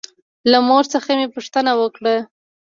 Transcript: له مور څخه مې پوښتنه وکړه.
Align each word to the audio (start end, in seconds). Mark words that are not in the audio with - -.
له 0.51 0.57
مور 0.67 0.83
څخه 0.93 1.09
مې 1.17 1.27
پوښتنه 1.35 1.71
وکړه. 1.81 2.15